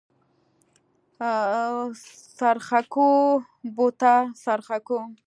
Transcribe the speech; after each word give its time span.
څرخکو 2.37 3.09
بوته 3.75 4.13
څرخکو. 4.43 4.99